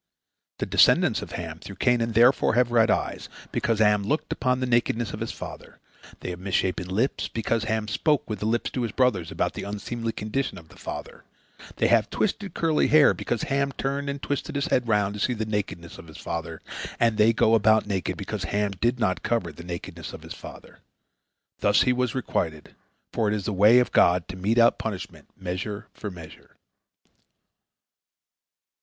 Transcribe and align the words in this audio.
The 0.57 0.65
descendants 0.65 1.21
of 1.21 1.33
Ham 1.33 1.59
through 1.59 1.75
Canaan 1.75 2.13
therefore 2.13 2.55
have 2.55 2.71
red 2.71 2.89
eyes, 2.89 3.29
because 3.51 3.77
Ham 3.77 4.01
looked 4.01 4.33
upon 4.33 4.59
the 4.59 4.65
nakedness 4.65 5.13
of 5.13 5.19
his 5.19 5.31
father; 5.31 5.77
they 6.21 6.31
have 6.31 6.39
misshapen 6.39 6.87
lips, 6.89 7.27
because 7.27 7.65
Ham 7.65 7.87
spoke 7.87 8.27
with 8.27 8.39
his 8.39 8.47
lips 8.49 8.71
to 8.71 8.81
his 8.81 8.91
brothers 8.93 9.29
about 9.29 9.53
the 9.53 9.61
unseemly 9.61 10.11
condition 10.11 10.57
of 10.57 10.71
his 10.71 10.81
father; 10.81 11.23
they 11.75 11.85
have 11.85 12.09
twisted 12.09 12.55
curly 12.55 12.87
hair, 12.87 13.13
because 13.13 13.43
Ham 13.43 13.71
turned 13.73 14.09
and 14.09 14.23
twisted 14.23 14.55
his 14.55 14.65
head 14.69 14.87
round 14.87 15.13
to 15.13 15.19
see 15.19 15.35
the 15.35 15.45
nakedness 15.45 15.99
of 15.99 16.07
his 16.07 16.17
father; 16.17 16.63
and 16.99 17.17
they 17.19 17.31
go 17.31 17.53
about 17.53 17.85
naked, 17.85 18.17
because 18.17 18.45
Ham 18.45 18.71
did 18.71 18.99
not 18.99 19.21
cover 19.21 19.51
the 19.51 19.63
nakedness 19.63 20.13
of 20.13 20.23
his 20.23 20.33
father. 20.33 20.79
Thus 21.59 21.83
he 21.83 21.93
was 21.93 22.15
requited, 22.15 22.73
for 23.13 23.27
it 23.27 23.35
is 23.35 23.45
the 23.45 23.53
way 23.53 23.77
of 23.77 23.91
God 23.91 24.27
to 24.29 24.35
mete 24.35 24.57
out 24.57 24.79
punishment 24.79 25.27
measure 25.37 25.85
for 25.93 26.09
measure. 26.09 26.55